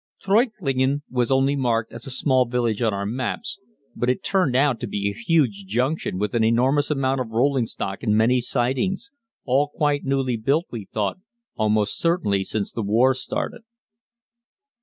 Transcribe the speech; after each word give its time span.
Treuchtlingen 0.19 1.03
was 1.11 1.29
only 1.29 1.55
marked 1.55 1.93
as 1.93 2.07
a 2.07 2.09
small 2.09 2.45
village 2.45 2.81
on 2.81 2.91
our 2.91 3.05
maps, 3.05 3.59
but 3.95 4.09
it 4.09 4.23
turned 4.23 4.55
out 4.55 4.79
to 4.79 4.87
be 4.87 5.07
a 5.07 5.13
huge 5.13 5.65
junction 5.67 6.17
with 6.17 6.33
an 6.33 6.43
enormous 6.43 6.89
amount 6.89 7.21
of 7.21 7.29
rolling 7.29 7.67
stock 7.67 8.01
and 8.01 8.17
many 8.17 8.41
sidings 8.41 9.11
all 9.45 9.67
quite 9.69 10.03
newly 10.03 10.37
built, 10.37 10.65
we 10.71 10.85
thought 10.91 11.19
almost 11.55 11.99
certainly 11.99 12.43
since 12.43 12.71
the 12.71 12.81
war 12.81 13.13
started. 13.13 13.61